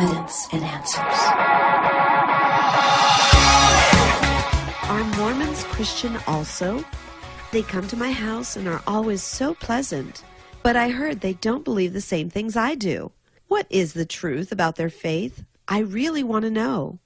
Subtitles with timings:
[0.00, 1.18] evidence and answers.
[4.88, 6.84] Are Mormons Christian also?
[7.50, 10.22] They come to my house and are always so pleasant.
[10.62, 13.10] But I heard they don't believe the same things I do.
[13.48, 15.44] What is the truth about their faith?
[15.66, 17.00] I really want to know.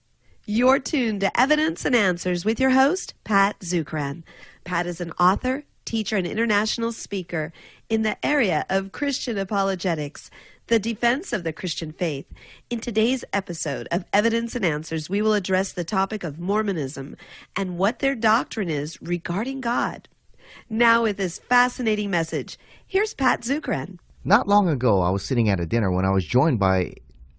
[0.44, 4.22] You're tuned to Evidence and Answers with your host, Pat Zukeran.
[4.64, 7.52] Pat is an author, teacher, and international speaker
[7.88, 10.30] in the area of Christian apologetics,
[10.68, 12.26] the defense of the Christian faith.
[12.70, 17.16] In today's episode of Evidence and Answers, we will address the topic of Mormonism
[17.56, 20.08] and what their doctrine is regarding God.
[20.70, 23.98] Now, with this fascinating message, here's Pat Zukeran.
[24.24, 26.94] Not long ago, I was sitting at a dinner when I was joined by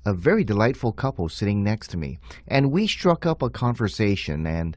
[0.05, 2.19] a very delightful couple sitting next to me.
[2.47, 4.75] And we struck up a conversation, and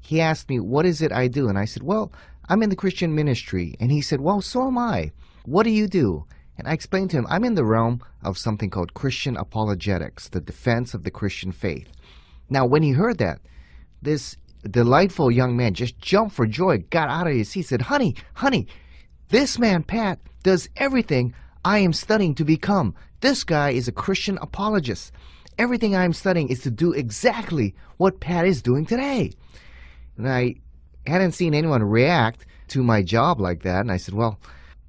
[0.00, 1.48] he asked me, What is it I do?
[1.48, 2.12] And I said, Well,
[2.48, 3.74] I'm in the Christian ministry.
[3.80, 5.12] And he said, Well, so am I.
[5.44, 6.24] What do you do?
[6.58, 10.40] And I explained to him, I'm in the realm of something called Christian apologetics, the
[10.40, 11.88] defense of the Christian faith.
[12.50, 13.40] Now, when he heard that,
[14.02, 14.36] this
[14.70, 18.66] delightful young man just jumped for joy, got out of his seat, said, Honey, honey,
[19.30, 21.34] this man, Pat, does everything
[21.64, 22.94] I am studying to become.
[23.20, 25.12] This guy is a Christian apologist.
[25.58, 29.32] Everything I'm studying is to do exactly what Pat is doing today.
[30.16, 30.56] And I
[31.06, 33.80] hadn't seen anyone react to my job like that.
[33.80, 34.38] And I said, Well,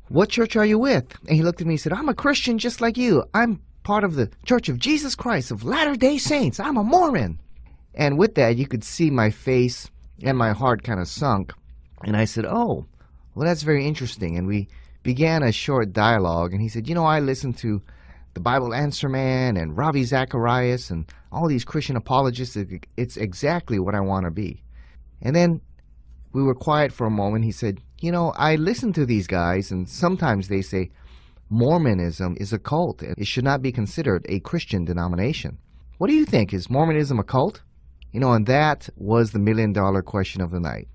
[0.10, 1.06] what church are you with?
[1.28, 3.24] And he looked at me and said, I'm a Christian just like you.
[3.34, 6.60] I'm part of the Church of Jesus Christ of Latter day Saints.
[6.60, 7.40] I'm a Mormon.
[7.96, 9.90] And with that, you could see my face
[10.22, 11.54] and my heart kind of sunk.
[12.04, 12.86] And I said, Oh,
[13.36, 14.38] well, that's very interesting.
[14.38, 14.68] And we
[15.04, 16.54] began a short dialogue.
[16.54, 17.82] And he said, You know, I listen to
[18.34, 22.58] the Bible Answer Man and Ravi Zacharias and all these Christian apologists.
[22.98, 24.62] It's exactly what I want to be.
[25.22, 25.62] And then
[26.34, 27.46] we were quiet for a moment.
[27.46, 30.90] He said, You know, I listen to these guys, and sometimes they say
[31.50, 33.04] Mormonism is a cult.
[33.04, 35.60] It should not be considered a Christian denomination.
[36.00, 36.54] What do you think?
[36.54, 37.62] Is Mormonism a cult?
[38.12, 40.88] You know, and that was the million dollar question of the night.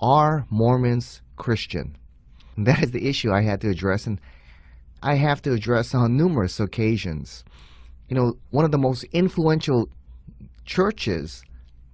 [0.00, 1.96] Are Mormons Christian?
[2.56, 4.06] And that is the issue I had to address.
[4.06, 4.20] And
[5.02, 7.44] I have to address on numerous occasions.
[8.08, 9.88] You know, one of the most influential
[10.64, 11.42] churches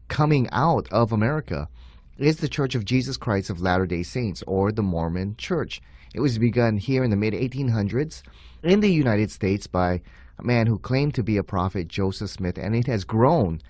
[0.09, 1.69] coming out of America
[2.18, 5.80] is the Church of Jesus Christ of Latter day Saints, or the Mormon Church.
[6.14, 8.22] It was begun here in the mid 1800s
[8.62, 10.02] in the United States by
[10.38, 13.60] a man who claimed to be a prophet, Joseph Smith, and it has grown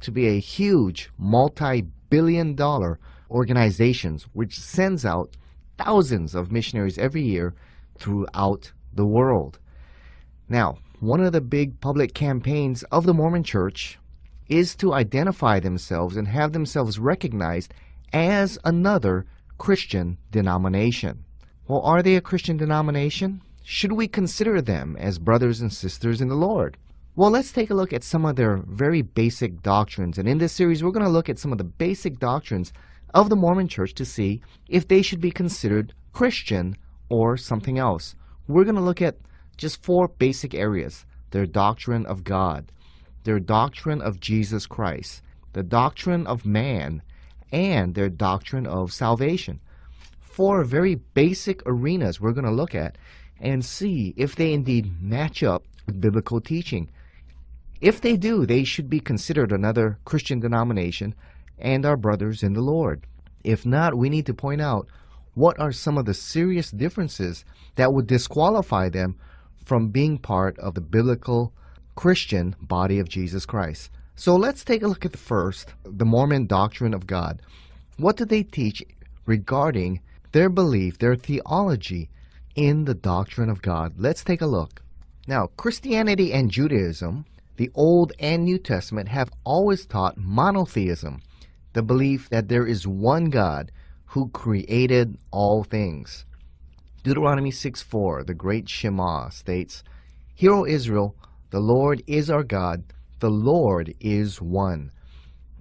[0.00, 2.98] to be a huge multi billion dollar
[3.30, 5.36] organization which sends out
[5.78, 7.54] thousands of missionaries every year
[7.98, 9.58] throughout the world.
[10.48, 13.98] Now, one of the big public campaigns of the Mormon Church
[14.48, 17.74] is to identify themselves and have themselves recognized
[18.16, 19.26] as another
[19.58, 21.24] Christian denomination.
[21.68, 23.42] Well, are they a Christian denomination?
[23.62, 26.76] Should we consider them as brothers and sisters in the Lord?
[27.14, 30.18] Well, let's take a look at some of their very basic doctrines.
[30.18, 32.72] And in this series, we're going to look at some of the basic doctrines
[33.14, 36.76] of the Mormon Church to see if they should be considered Christian
[37.08, 38.14] or something else
[38.48, 39.16] we're going to look at
[39.56, 42.70] just four basic areas their doctrine of God,
[43.24, 45.22] their doctrine of Jesus Christ,
[45.52, 47.02] the doctrine of man,
[47.52, 49.60] and their doctrine of salvation.
[50.20, 52.98] Four very basic arenas we're going to look at
[53.40, 56.90] and see if they indeed match up with biblical teaching.
[57.80, 61.14] If they do, they should be considered another Christian denomination
[61.58, 63.06] and our brothers in the Lord.
[63.44, 64.88] If not, we need to point out
[65.34, 67.44] what are some of the serious differences
[67.76, 69.16] that would disqualify them
[69.64, 71.52] from being part of the biblical
[71.94, 73.90] Christian body of Jesus Christ.
[74.18, 77.42] So let's take a look at the first, the Mormon doctrine of God.
[77.98, 78.82] What do they teach
[79.26, 80.00] regarding
[80.32, 82.08] their belief, their theology
[82.54, 83.92] in the doctrine of God?
[83.98, 84.82] Let's take a look.
[85.28, 87.26] Now, Christianity and Judaism,
[87.56, 91.20] the Old and New Testament, have always taught monotheism,
[91.74, 93.70] the belief that there is one God
[94.06, 96.24] who created all things.
[97.02, 99.84] Deuteronomy 6 4, the great Shema, states,
[100.34, 101.14] Hear, O Israel,
[101.50, 102.82] the Lord is our God,
[103.18, 104.90] the Lord is one.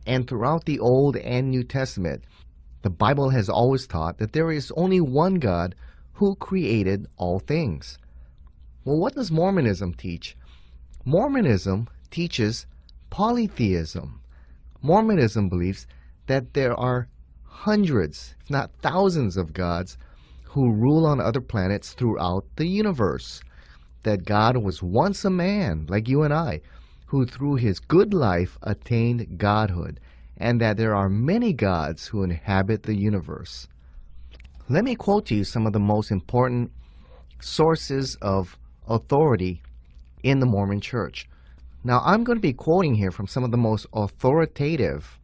[0.06, 2.24] And throughout the Old and New Testament,
[2.82, 5.74] the Bible has always taught that there is only one God
[6.14, 7.98] who created all things.
[8.84, 10.38] Well, what does Mormonism teach?
[11.04, 12.68] Mormonism teaches
[13.10, 14.22] polytheism.
[14.82, 15.88] Mormonism believes
[16.28, 17.08] that there are
[17.44, 19.98] hundreds, if not thousands, of gods
[20.44, 23.42] who rule on other planets throughout the universe.
[24.04, 26.62] That God was once a man, like you and I,
[27.06, 30.00] who through his good life attained godhood,
[30.38, 33.68] and that there are many gods who inhabit the universe.
[34.68, 36.72] Let me quote to you some of the most important
[37.40, 38.58] sources of
[38.88, 39.62] authority
[40.24, 41.30] in the Mormon Church.
[41.84, 45.20] Now, I'm going to be quoting here from some of the most authoritative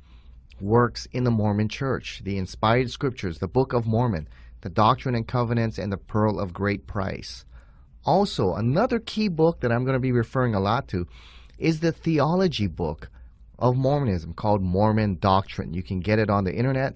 [0.59, 4.27] works in the Mormon Church the inspired scriptures, the Book of Mormon,
[4.61, 7.45] the Doctrine and Covenants, and the Pearl of Great Price.
[8.05, 11.07] Also, another key book that I'm going to be referring a lot to
[11.61, 13.09] is the theology book
[13.59, 15.73] of Mormonism called Mormon Doctrine.
[15.73, 16.95] You can get it on the internet,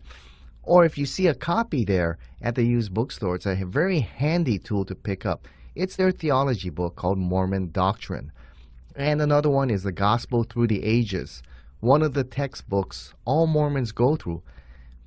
[0.63, 4.57] or if you see a copy there at the used bookstore, it's a very handy
[4.57, 5.47] tool to pick up.
[5.75, 8.31] It's their theology book called Mormon Doctrine.
[8.95, 11.43] And another one is The Gospel Through the Ages,
[11.81, 14.41] one of the textbooks all Mormons go through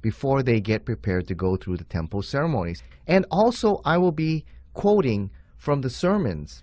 [0.03, 2.85] before they get prepared to go through the temple ceremonies.
[3.09, 4.45] And also, I will be
[4.75, 6.63] quoting from the sermons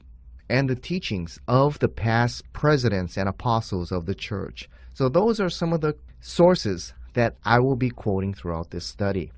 [0.50, 4.70] and the teachings of the past presidents and apostles of the church.
[4.94, 9.32] So, those are some of the sources that I will be quoting throughout this study.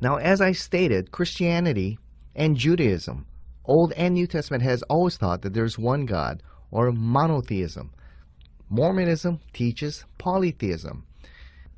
[0.00, 1.98] Now, as I stated, Christianity
[2.34, 3.26] and Judaism,
[3.64, 7.92] Old and New Testament, has always taught that there's one God or monotheism.
[8.68, 11.04] Mormonism teaches polytheism.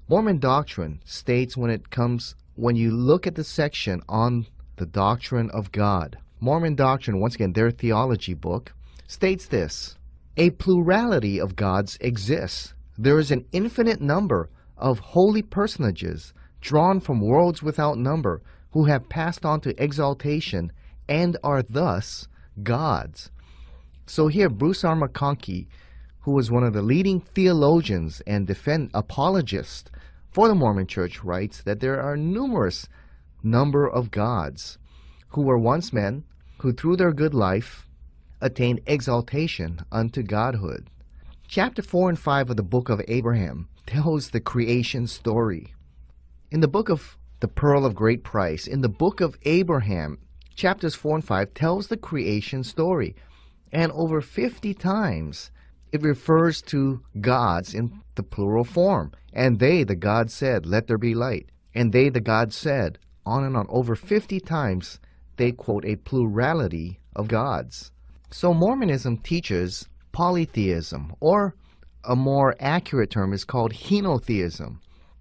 [0.08, 4.46] Mormon doctrine states when it comes when you look at the section on
[4.76, 6.19] the doctrine of God.
[6.40, 8.72] Mormon doctrine, once again, their theology book,
[9.06, 9.96] states this
[10.36, 12.75] A plurality of gods exists.
[12.98, 18.42] There is an infinite number of holy personages drawn from worlds without number
[18.72, 20.72] who have passed on to exaltation
[21.08, 22.26] and are thus
[22.62, 23.30] gods.
[24.06, 24.96] So here, Bruce R.
[24.96, 25.66] McConkie,
[26.20, 29.90] who was one of the leading theologians and defend apologists
[30.30, 32.88] for the Mormon Church, writes that there are numerous
[33.42, 34.78] number of gods
[35.34, 36.25] who were once men
[36.58, 37.86] who through their good life
[38.40, 40.88] attained exaltation unto godhood.
[41.48, 45.75] Chapter 4 and 5 of the book of Abraham tells the creation story.
[46.50, 50.19] In the book of the Pearl of Great Price, in the book of Abraham,
[50.54, 53.16] chapters 4 and 5 tells the creation story
[53.72, 55.50] and over 50 times
[55.90, 59.12] it refers to gods in the plural form.
[59.32, 61.50] And they, the gods, said, Let there be light.
[61.75, 63.66] And they, the gods, said, on and on.
[63.69, 65.00] Over 50 times
[65.36, 67.90] they quote a plurality of gods.
[68.31, 71.54] So Mormonism teaches polytheism, or
[72.04, 74.78] a more accurate term is called henotheism.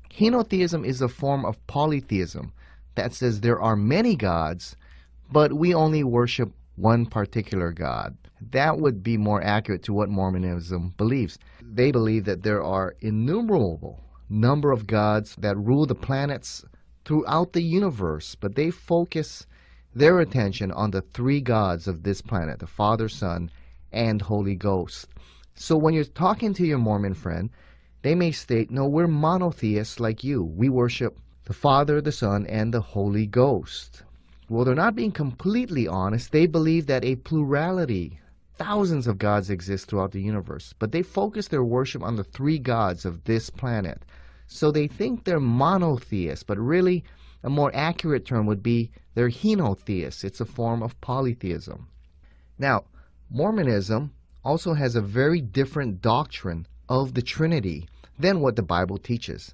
[0.10, 2.54] Henotheism is a form of polytheism
[2.96, 4.76] that says there are many gods,
[5.32, 8.16] but we only worship one particular God.
[8.52, 11.40] That would be more accurate to what Mormonism believes.
[11.62, 16.66] They believe that there are innumerable number of gods that rule the planets
[17.06, 19.46] throughout the universe, but they focus
[19.96, 23.50] their attention on the three gods of this planet, the Father, Son,
[23.92, 25.08] and Holy Ghost.
[25.56, 27.50] So when you're talking to your Mormon friend,
[28.02, 30.44] they may state, no, we're monotheists like you.
[30.44, 34.04] We worship the Father, the Son, and the Holy Ghost.
[34.50, 36.32] Well, they're not being completely honest.
[36.32, 38.20] They believe that a plurality,
[38.56, 42.60] thousands of gods exist throughout the universe, but they focus their worship on the three
[42.60, 44.02] gods of this planet.
[44.48, 47.04] So they think they're monotheists, but really
[47.44, 50.24] a more accurate term would be they're henotheists.
[50.24, 51.88] It's a form of polytheism.
[52.58, 52.86] Now,
[53.30, 54.12] Mormonism
[54.44, 57.88] also has a very different doctrine of the Trinity
[58.18, 59.54] than what the Bible teaches.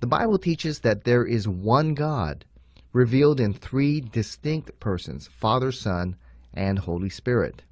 [0.00, 2.44] The Bible teaches that there is one God
[2.92, 6.16] revealed in three distinct persons Father, Son,
[6.52, 7.62] and Holy Spirit.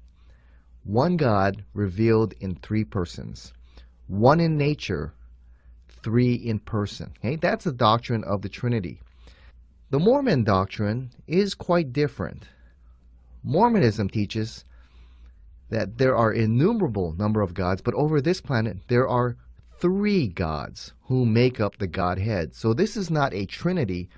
[0.83, 3.53] One God revealed in three persons,
[4.07, 5.13] one in nature,
[5.87, 7.13] three in person.
[7.19, 7.37] Okay?
[7.37, 8.99] That's the doctrine of the Trinity.
[9.93, 12.47] The Mormon doctrine is quite different.
[13.43, 14.65] Mormonism teaches
[15.69, 19.37] that there are innumerable number of gods, but over this planet there are
[19.77, 22.55] three gods who make up the Godhead.
[22.55, 24.09] So this is not a trinity,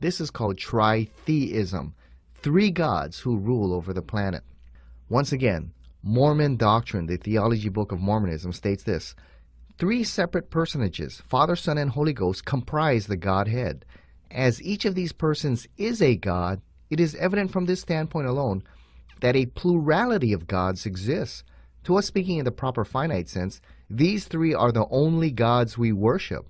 [0.00, 1.92] this is called tritheism.
[2.34, 4.42] Three gods who rule over the planet.
[5.08, 5.72] Once again,
[6.02, 9.14] Mormon doctrine, the theology book of Mormonism, states this
[9.78, 13.84] Three separate personages, Father, Son, and Holy Ghost, comprise the Godhead.
[14.30, 18.62] As each of these persons is a God, it is evident from this standpoint alone
[19.20, 21.44] that a plurality of gods exists.
[21.84, 25.92] To us, speaking in the proper finite sense, these three are the only gods we
[25.92, 26.46] worship.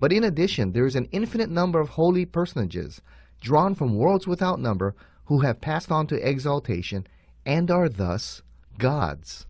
[0.00, 3.00] But in addition, there is an infinite number of holy personages,
[3.40, 4.94] drawn from worlds without number,
[5.26, 7.06] who have passed on to exaltation
[7.46, 8.42] and are thus
[8.78, 9.46] gods.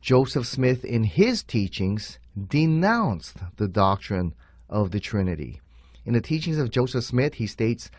[0.00, 2.18] Joseph Smith, in his teachings,
[2.48, 4.34] denounced the doctrine
[4.68, 5.60] of the Trinity.
[6.06, 7.90] In the teachings of Joseph Smith, he states,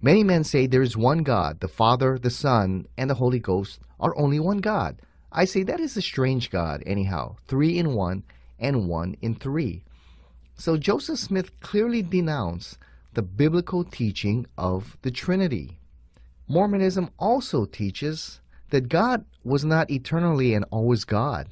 [0.00, 3.78] Many men say there is one God, the Father, the Son, and the Holy Ghost
[4.00, 5.00] are only one God.
[5.30, 8.24] I say that is a strange God, anyhow, three in one
[8.58, 9.84] and one in three.
[10.56, 12.78] So Joseph Smith clearly denounced
[13.12, 15.78] the biblical teaching of the Trinity.
[16.48, 18.40] Mormonism also teaches
[18.70, 21.48] that God was not eternally and always God.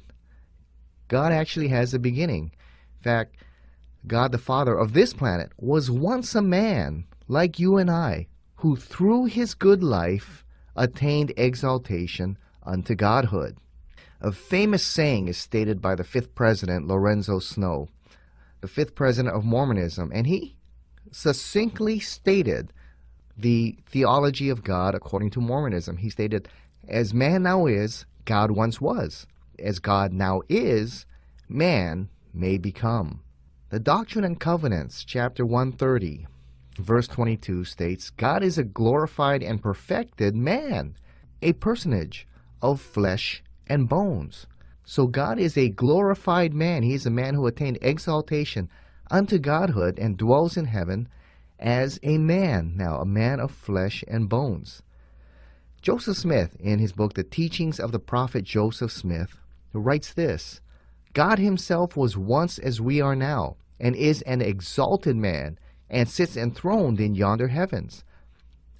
[1.07, 2.51] God actually has a beginning.
[2.97, 3.35] In fact,
[4.07, 8.75] God the Father of this planet was once a man like you and I, who
[8.75, 10.43] through his good life
[10.75, 13.57] attained exaltation unto godhood.
[14.19, 17.89] A famous saying is stated by the fifth president, Lorenzo Snow,
[18.61, 20.55] the fifth president of Mormonism, and he
[21.11, 22.71] succinctly stated
[23.37, 25.97] the theology of God according to Mormonism.
[25.97, 26.47] He stated,
[26.87, 29.25] As man now is, God once was.
[29.57, 31.05] As God now is,
[31.49, 33.21] man may become.
[33.71, 36.27] The Doctrine and Covenants, chapter 130,
[36.79, 40.97] verse 22 states, God is a glorified and perfected man,
[41.41, 42.27] a personage
[42.61, 44.45] of flesh and bones.
[44.83, 46.83] So God is a glorified man.
[46.83, 48.67] He is a man who attained exaltation
[49.09, 51.07] unto godhood and dwells in heaven
[51.57, 54.81] as a man, now a man of flesh and bones.
[55.81, 59.37] Joseph Smith, in his book The Teachings of the Prophet Joseph Smith,
[59.71, 60.59] writes this
[61.13, 65.57] God himself was once as we are now, and is an exalted man,
[65.89, 68.03] and sits enthroned in yonder heavens.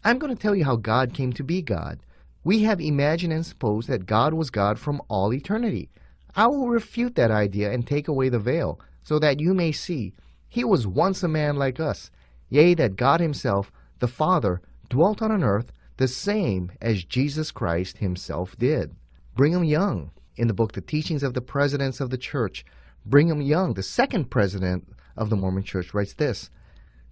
[0.03, 1.99] I'm going to tell you how God came to be God.
[2.43, 5.89] We have imagined and supposed that God was God from all eternity.
[6.35, 10.13] I will refute that idea and take away the veil, so that you may see
[10.47, 12.11] he was once a man like us,
[12.49, 17.97] yea, that God himself, the Father, dwelt on an earth the same as Jesus Christ
[17.97, 18.95] himself did.
[19.35, 22.65] Brigham Young, in the book The Teachings of the Presidents of the Church,
[23.05, 26.49] Brigham Young, the second president of the Mormon Church, writes this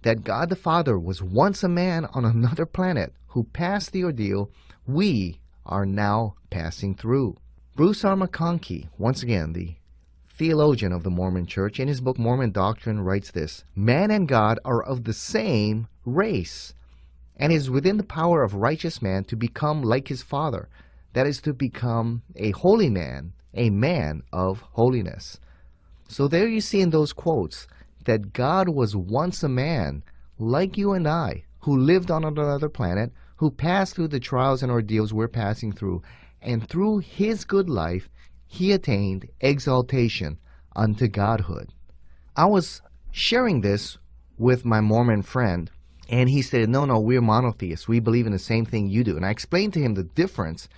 [0.02, 4.50] that God the Father was once a man on another planet who passed the ordeal
[4.86, 7.36] we are now passing through.
[7.76, 8.16] Bruce R.
[8.16, 9.74] McConkie, once again the
[10.28, 14.58] theologian of the Mormon Church, in his book Mormon Doctrine writes this Man and God
[14.64, 16.72] are of the same race,
[17.36, 20.68] and is within the power of righteous man to become like his Father,
[21.12, 25.38] that is, to become a holy man, a man of holiness.
[26.08, 27.66] So there you see in those quotes
[28.04, 30.02] that God was once a man
[30.38, 34.72] like you and I, who lived on another planet, who passed through the trials and
[34.72, 36.02] ordeals we're passing through,
[36.42, 38.08] and through his good life,
[38.46, 40.38] he attained exaltation
[40.74, 41.72] unto godhood.
[42.36, 43.98] I was sharing this
[44.38, 45.70] with my Mormon friend,
[46.08, 47.86] and he said, No, no, we're monotheists.
[47.86, 49.16] We believe in the same thing you do.
[49.16, 50.68] And I explained to him the difference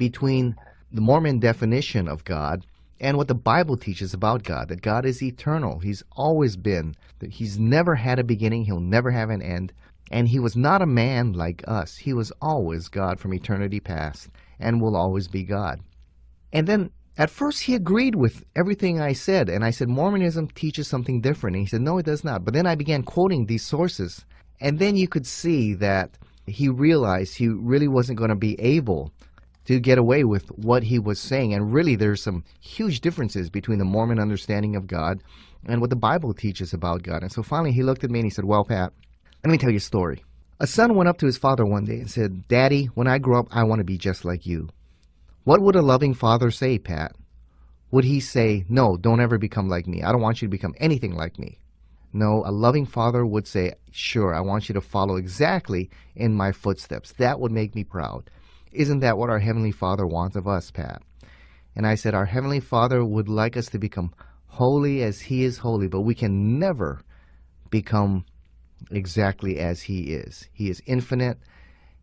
[0.00, 0.56] between
[0.90, 2.66] the Mormon definition of God
[2.98, 5.78] and what the Bible teaches about God that God is eternal.
[5.78, 9.72] He's always been, that He's never had a beginning, He'll never have an end.
[10.10, 11.98] And He was not a man like us.
[11.98, 15.80] He was always God from eternity past and will always be God.
[16.50, 20.88] And then at first he agreed with everything I said, and I said, Mormonism teaches
[20.88, 21.56] something different.
[21.56, 22.44] And he said, No, it does not.
[22.44, 24.24] But then I began quoting these sources,
[24.60, 26.16] and then you could see that
[26.46, 29.12] he realized he really wasn't going to be able
[29.66, 31.54] to get away with what he was saying.
[31.54, 35.22] And really, there's some huge differences between the Mormon understanding of God
[35.66, 37.22] and what the Bible teaches about God.
[37.22, 38.92] And so finally, he looked at me and he said, Well, Pat,
[39.44, 40.24] let me tell you a story.
[40.58, 43.38] A son went up to his father one day and said, Daddy, when I grow
[43.38, 44.68] up, I want to be just like you.
[45.44, 47.16] What would a loving father say, Pat?
[47.90, 50.02] Would he say, No, don't ever become like me.
[50.02, 51.58] I don't want you to become anything like me.
[52.12, 56.52] No, a loving father would say, Sure, I want you to follow exactly in my
[56.52, 57.12] footsteps.
[57.12, 58.30] That would make me proud.
[58.72, 61.02] Isn't that what our Heavenly Father wants of us, Pat?
[61.74, 64.14] And I said, Our Heavenly Father would like us to become
[64.46, 67.00] holy as He is holy, but we can never
[67.70, 68.24] become
[68.92, 70.48] exactly as He is.
[70.52, 71.38] He is infinite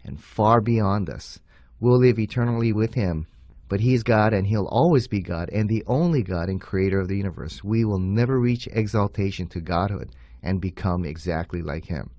[0.04, 1.40] and far beyond us.
[1.80, 3.28] We'll live eternally with Him,
[3.70, 7.08] but He's God and He'll always be God and the only God and Creator of
[7.08, 7.64] the universe.
[7.64, 10.10] We will never reach exaltation to Godhood
[10.44, 12.10] and become exactly like Him.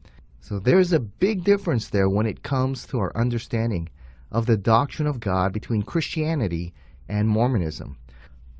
[0.40, 3.90] So there's a big difference there when it comes to our understanding
[4.30, 6.74] of the doctrine of God between Christianity
[7.08, 7.96] and Mormonism.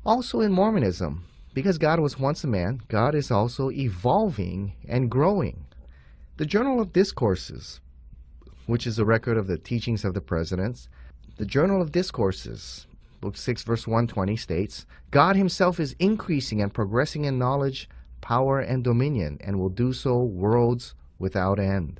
[0.05, 5.65] Also, in Mormonism, because God was once a man, God is also evolving and growing.
[6.37, 7.81] The Journal of Discourses,
[8.65, 10.87] which is a record of the teachings of the presidents,
[11.37, 12.87] the Journal of Discourses,
[13.21, 17.89] Book 6, verse 120, states God Himself is increasing and progressing in knowledge,
[18.21, 21.99] power, and dominion, and will do so worlds without end.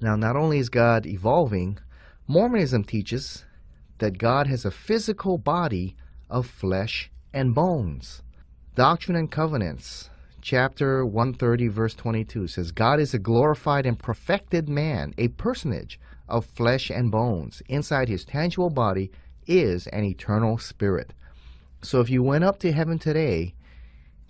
[0.00, 1.78] Now, not only is God evolving,
[2.26, 3.44] Mormonism teaches
[3.98, 5.94] that God has a physical body
[6.30, 8.22] of flesh and bones.
[8.74, 10.08] Doctrine and Covenants,
[10.40, 16.46] chapter 130, verse 22 says, God is a glorified and perfected man, a personage of
[16.46, 17.62] flesh and bones.
[17.68, 19.10] Inside his tangible body
[19.46, 21.12] is an eternal spirit.
[21.82, 23.54] So if you went up to heaven today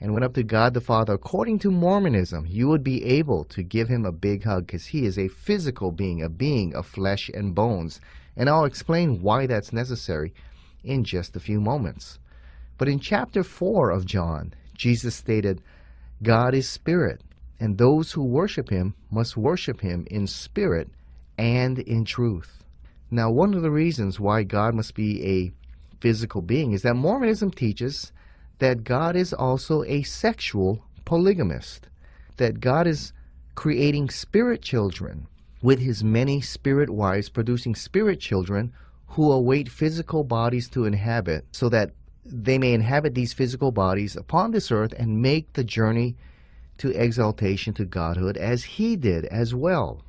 [0.05, 3.63] and went up to God the Father, according to Mormonism, you would be able to
[3.63, 7.31] give him a big hug because he is a physical being, a being of flesh
[7.33, 8.03] and bones.
[8.37, 10.35] And I'll explain why that's necessary
[10.83, 12.19] in just a few moments.
[12.77, 15.63] But in chapter 4 of John, Jesus stated,
[16.23, 17.23] God is spirit,
[17.59, 20.91] and those who worship him must worship him in spirit
[21.39, 22.63] and in truth.
[23.11, 25.53] Now, one of the reasons why God must be a
[26.03, 28.13] physical being is that Mormonism teaches
[28.59, 31.89] that God is also a sexual polygamist,
[32.37, 33.13] that God is
[33.55, 35.27] creating spirit children
[35.63, 38.73] with his many spirit wives, producing spirit children
[39.07, 41.93] who await physical bodies to inhabit, so that
[42.25, 46.17] they may inhabit these physical bodies upon this earth and make the journey
[46.79, 50.03] to exaltation to godhood as he did as well.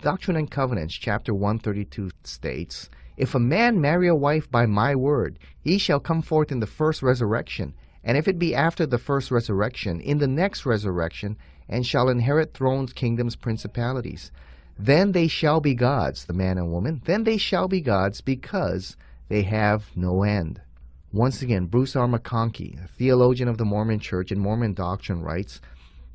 [0.00, 5.38] Doctrine and Covenants, chapter 132 states, If a man marry a wife by my word,
[5.60, 7.74] he shall come forth in the first resurrection,
[8.06, 11.36] and if it be after the first resurrection, in the next resurrection,
[11.68, 14.30] and shall inherit thrones, kingdoms, principalities.
[14.78, 17.02] Then they shall be gods, the man and woman.
[17.04, 18.96] Then they shall be gods because
[19.28, 20.60] they have no end.
[21.12, 22.06] Once again, Bruce R.
[22.06, 25.60] McConkie, a theologian of the Mormon Church and Mormon doctrine, writes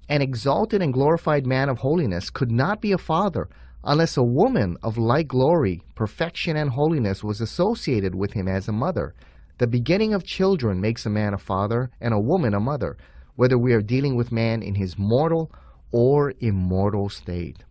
[0.07, 3.50] An exalted and glorified man of holiness could not be a father
[3.83, 8.71] unless a woman of like glory, perfection, and holiness was associated with him as a
[8.71, 9.13] mother.
[9.62, 12.98] The beginning of children makes a man a father and a woman a mother,
[13.36, 15.51] whether we are dealing with man in his mortal
[15.91, 17.63] or immortal state.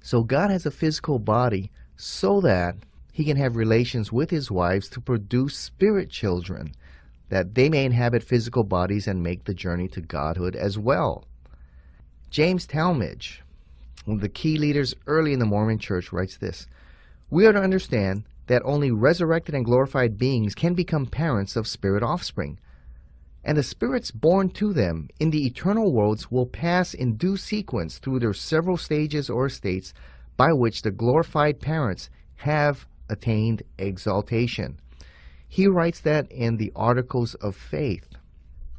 [0.00, 2.76] So God has a physical body so that
[3.12, 6.72] he can have relations with his wives to produce spirit children,
[7.28, 11.26] that they may inhabit physical bodies and make the journey to godhood as well.
[12.30, 13.40] James Talmage,
[14.06, 16.66] one of the key leaders early in the Mormon church, writes this
[17.28, 22.02] We are to understand that only resurrected and glorified beings can become parents of spirit
[22.02, 22.58] offspring.
[23.44, 27.98] And the spirits born to them in the eternal worlds will pass in due sequence
[27.98, 29.94] through their several stages or states
[30.36, 34.78] by which the glorified parents have attained exaltation.
[35.46, 38.08] He writes that in the Articles of Faith.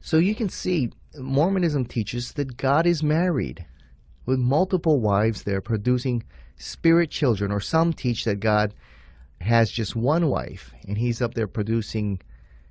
[0.02, 3.66] So you can see Mormonism teaches that God is married
[4.26, 6.24] with multiple wives there producing
[6.58, 8.74] spirit children, or some teach that God
[9.42, 12.20] has just one wife, and he's up there producing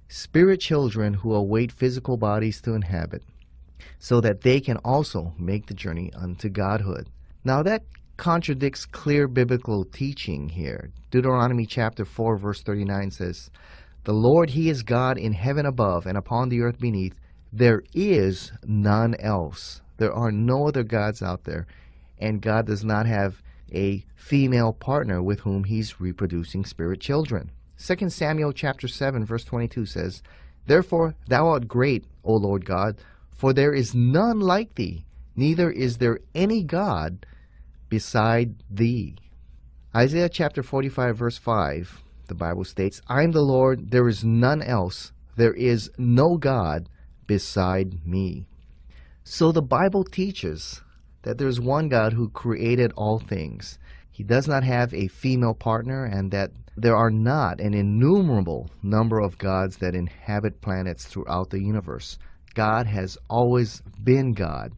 [0.08, 3.22] spirit children who await physical bodies to inhabit,
[3.98, 7.08] so that they can also make the journey unto godhood.
[7.44, 7.82] Now that
[8.16, 10.90] contradicts clear biblical teaching here.
[11.10, 13.50] Deuteronomy chapter 4 verse 39 says,
[14.04, 17.14] The Lord he is God in heaven above and upon the earth beneath.
[17.52, 19.80] There is none else.
[19.96, 21.66] There are no other gods out there,
[22.18, 27.50] and God does not have a female partner with whom he's reproducing spirit children.
[27.78, 30.22] 2 Samuel chapter 7 verse 22 says,
[30.66, 32.96] Therefore thou art great, O Lord God,
[33.30, 35.04] for there is none like thee,
[35.36, 37.24] neither is there any God
[37.88, 39.16] beside thee.
[39.94, 44.60] Isaiah chapter 45 verse 5, the Bible states, I am the Lord, there is none
[44.60, 46.88] else, there is no God
[47.26, 48.44] beside me.
[49.24, 50.82] So the Bible teaches
[51.28, 53.78] that there's one God who created all things.
[54.10, 59.20] He does not have a female partner, and that there are not an innumerable number
[59.20, 62.18] of gods that inhabit planets throughout the universe.
[62.54, 64.72] God has always been God.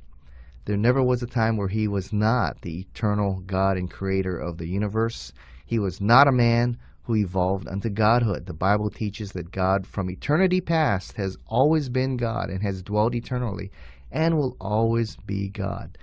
[0.64, 4.58] There never was a time where he was not the eternal God and creator of
[4.58, 5.32] the universe.
[5.64, 8.46] He was not a man who evolved unto godhood.
[8.46, 13.14] The Bible teaches that God from eternity past has always been God and has dwelt
[13.14, 13.70] eternally
[14.10, 15.96] and will always be God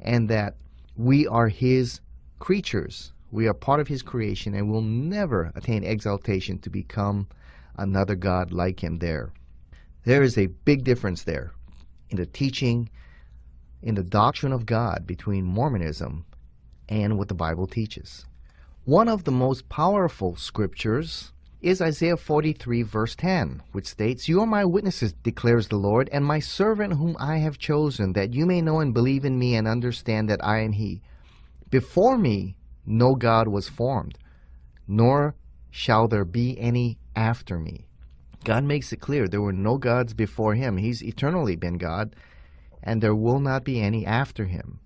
[0.00, 0.56] and that
[0.96, 2.00] we are His
[2.38, 3.12] creatures.
[3.30, 7.28] We are part of His creation and will never attain exaltation to become
[7.76, 9.32] another God like Him there.
[10.04, 11.52] There is a big difference there
[12.10, 12.88] in the teaching,
[13.82, 16.24] in the doctrine of God between Mormonism
[16.88, 18.26] and what the Bible teaches.
[18.84, 24.46] One of the most powerful scriptures is Isaiah 43, verse 10, which states, You are
[24.46, 28.62] my witnesses, declares the Lord, and my servant whom I have chosen, that you may
[28.62, 31.02] know and believe in me and understand that I am He.
[31.68, 34.18] Before me no God was formed,
[34.88, 35.34] nor
[35.70, 37.86] shall there be any after me.
[38.44, 40.78] God makes it clear there were no gods before Him.
[40.78, 42.16] He's eternally been God,
[42.82, 44.80] and there will not be any after Him.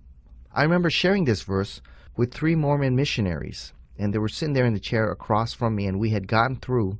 [0.53, 1.81] I remember sharing this verse
[2.17, 5.85] with three Mormon missionaries and they were sitting there in the chair across from me,
[5.87, 6.97] and we had gotten through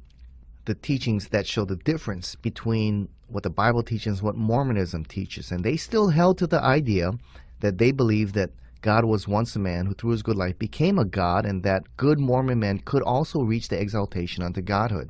[0.65, 5.51] the teachings that show the difference between what the Bible teaches and what Mormonism teaches.
[5.51, 7.12] And they still held to the idea
[7.60, 10.99] that they believed that God was once a man who, through his good life, became
[10.99, 15.10] a God, and that good Mormon men could also reach the exaltation unto godhood.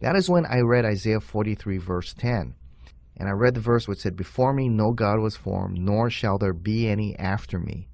[0.00, 2.54] That is when I read Isaiah 43, verse 10.
[3.16, 6.38] And I read the verse which said, Before me no God was formed, nor shall
[6.38, 7.86] there be any after me.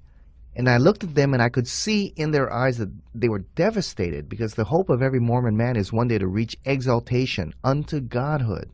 [0.59, 3.45] And I looked at them and I could see in their eyes that they were
[3.55, 8.01] devastated because the hope of every Mormon man is one day to reach exaltation unto
[8.01, 8.69] godhood.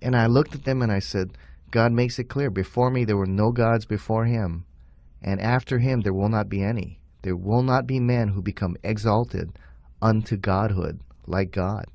[0.00, 1.36] And I looked at them and I said,
[1.72, 4.66] God makes it clear before me there were no gods before him,
[5.20, 7.00] and after him there will not be any.
[7.22, 9.50] There will not be men who become exalted
[10.00, 11.86] unto godhood like God.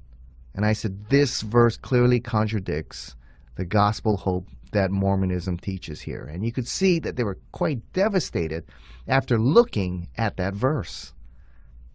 [0.53, 3.15] And I said, this verse clearly contradicts
[3.55, 6.23] the gospel hope that Mormonism teaches here.
[6.23, 8.65] And you could see that they were quite devastated
[9.07, 11.13] after looking at that verse.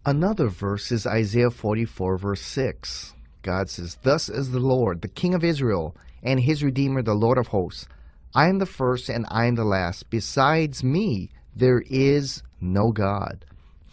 [0.06, 3.14] Another verse is Isaiah 44, verse 6.
[3.42, 7.38] God says, Thus is the Lord, the King of Israel, and his Redeemer, the Lord
[7.38, 7.86] of hosts.
[8.34, 10.10] I am the first and I am the last.
[10.10, 13.44] Besides me, there is no God.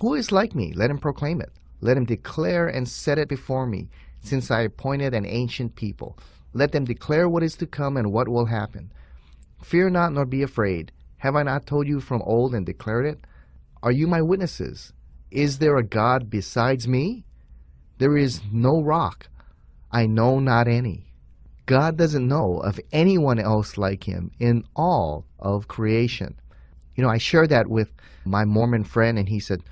[0.01, 0.73] Who is like me?
[0.73, 1.51] Let him proclaim it.
[1.79, 3.89] Let him declare and set it before me,
[4.21, 6.17] since I appointed an ancient people.
[6.53, 8.91] Let them declare what is to come and what will happen.
[9.61, 10.91] Fear not, nor be afraid.
[11.17, 13.25] Have I not told you from old and declared it?
[13.83, 14.93] Are you my witnesses?
[15.29, 17.25] Is there a God besides me?
[17.99, 19.27] There is no rock.
[19.91, 21.05] I know not any.
[21.65, 26.35] God doesn't know of anyone else like him in all of creation.
[26.95, 27.93] You know, I shared that with
[28.25, 29.63] my Mormon friend, and he said,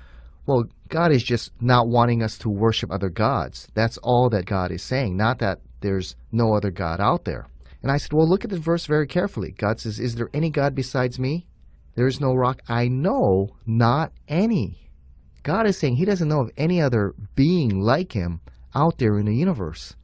[0.50, 3.68] Well, God is just not wanting us to worship other gods.
[3.74, 7.46] That's all that God is saying, not that there's no other God out there.
[7.84, 9.52] And I said, Well, look at this verse very carefully.
[9.52, 11.46] God says, Is there any God besides me?
[11.94, 12.62] There is no rock.
[12.68, 14.90] I know not any.
[15.44, 18.40] God is saying He doesn't know of any other being like Him
[18.74, 19.94] out there in the universe.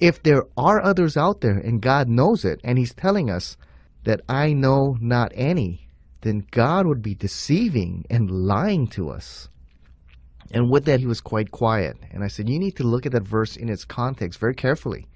[0.00, 3.58] If there are others out there and God knows it, and He's telling us
[4.04, 5.86] that I know not any,
[6.22, 9.50] then God would be deceiving and lying to us.
[10.50, 11.96] And with that, he was quite quiet.
[12.10, 15.06] And I said, You need to look at that verse in its context very carefully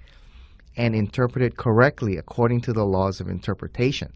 [0.75, 4.13] and interpret it correctly according to the laws of interpretation.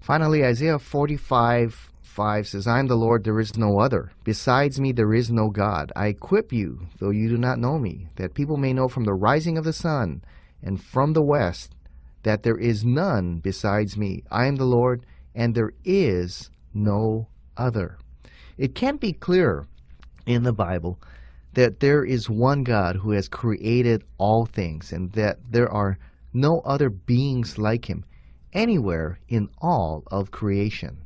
[0.00, 4.12] Finally, Isaiah 45 5 says, I am the Lord, there is no other.
[4.22, 5.90] Besides me, there is no God.
[5.96, 9.14] I equip you, though you do not know me, that people may know from the
[9.14, 10.22] rising of the sun
[10.62, 11.74] and from the west
[12.22, 14.22] that there is none besides me.
[14.30, 17.96] I am the Lord, and there is no other.
[18.58, 19.66] It can't be clearer
[20.26, 20.98] in the Bible
[21.54, 25.98] that there is one God who has created all things and that there are
[26.32, 28.04] no other beings like him
[28.52, 30.98] anywhere in all of creation.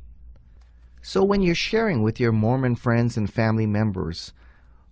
[1.01, 4.33] So when you're sharing with your Mormon friends and family members,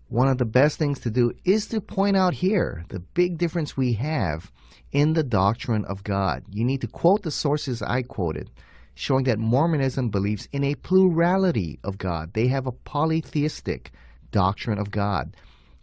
[0.07, 3.75] one of the best things to do is to point out here the big difference
[3.75, 4.51] we have
[4.91, 6.43] in the doctrine of God.
[6.51, 8.49] You need to quote the sources I quoted,
[8.93, 12.33] showing that Mormonism believes in a plurality of God.
[12.33, 13.91] They have a polytheistic
[14.35, 15.33] doctrine of God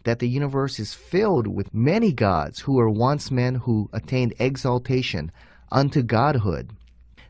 [0.03, 5.31] that the universe is filled with many gods who were once men who attained exaltation
[5.71, 6.71] unto godhood.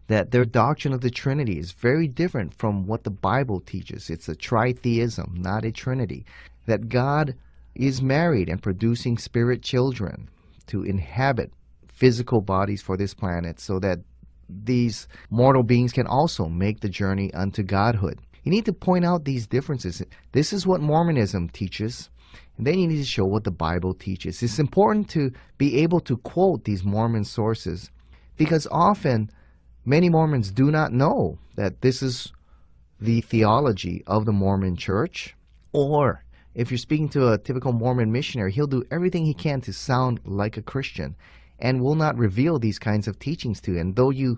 [0.07, 4.09] That their doctrine of the Trinity is very different from what the Bible teaches.
[4.09, 6.25] It's a tritheism, not a Trinity.
[6.65, 7.35] That God
[7.75, 10.29] is married and producing spirit children
[10.67, 11.51] to inhabit
[11.87, 13.99] physical bodies for this planet so that
[14.49, 18.19] these mortal beings can also make the journey unto godhood.
[18.43, 20.03] You need to point out these differences.
[20.31, 22.09] This is what Mormonism teaches.
[22.57, 24.43] And then you need to show what the Bible teaches.
[24.43, 27.89] It's important to be able to quote these Mormon sources
[28.37, 29.29] because often
[29.85, 32.31] many Mormons do not know that this is
[32.99, 35.35] the theology of the Mormon church.
[35.71, 39.73] Or if you're speaking to a typical Mormon missionary, he'll do everything he can to
[39.73, 41.15] sound like a Christian
[41.59, 43.79] and will not reveal these kinds of teachings to you.
[43.79, 44.37] And though you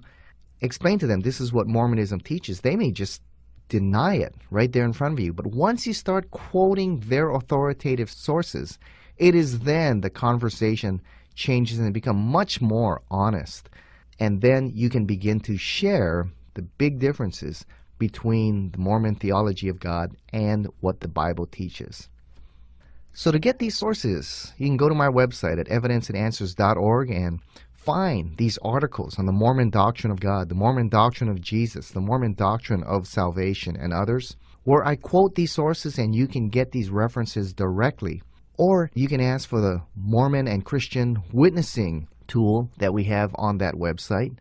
[0.61, 3.21] explain to them this is what Mormonism teaches, they may just
[3.69, 5.33] deny it right there in front of you.
[5.33, 8.77] But once you start quoting their authoritative sources,
[9.17, 11.01] it is then the conversation
[11.35, 13.69] changes and become much more honest.
[14.19, 17.65] And then you can begin to share the big differences
[17.97, 22.09] between the Mormon theology of God and what the Bible teaches.
[23.13, 27.39] So to get these sources, you can go to my website at evidenceandanswers.org and
[27.85, 32.01] find these articles on the Mormon doctrine of God, the Mormon doctrine of Jesus, the
[32.01, 36.71] Mormon doctrine of salvation, and others, where I quote these sources and you can get
[36.71, 38.23] these references directly.
[38.57, 43.59] Or you can ask for the Mormon and Christian witnessing tool that we have on
[43.59, 44.35] that website,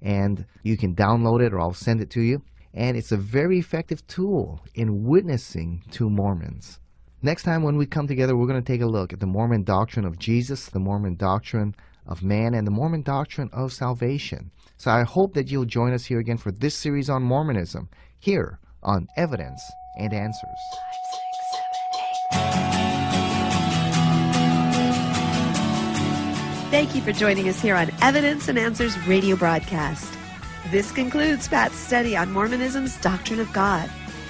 [0.00, 2.40] and you can download it or I'll send it to you.
[2.72, 6.78] And it's a very effective tool in witnessing to Mormons.
[7.22, 9.64] Next time when we come together, we're going to take a look at the Mormon
[9.64, 11.74] doctrine of Jesus, the Mormon doctrine
[12.06, 14.50] of man and the Mormon doctrine of salvation.
[14.76, 17.88] So I hope that you'll join us here again for this series on Mormonism,
[18.18, 19.62] here on Evidence
[19.98, 20.50] and Answers.
[26.70, 30.12] Thank you for joining us here on Evidence and Answers radio broadcast.
[30.70, 33.88] This concludes Pat's study on Mormonism's doctrine of God.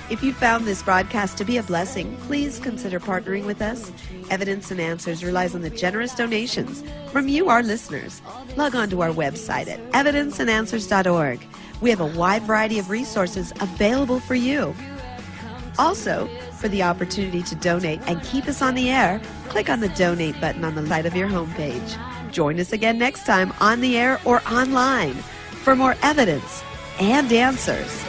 [0.09, 3.90] If you found this broadcast to be a blessing, please consider partnering with us.
[4.31, 8.23] Evidence and Answers relies on the generous donations from you, our listeners.
[8.57, 11.45] Log on to our website at evidenceandanswers.org.
[11.81, 14.77] We have a wide variety of resources available for you.
[15.77, 19.88] Also, for the opportunity to donate and keep us on the air, click on the
[19.90, 22.31] donate button on the side of your homepage.
[22.31, 25.14] Join us again next time on the air or online
[25.64, 26.62] for more evidence
[27.01, 28.05] and answers.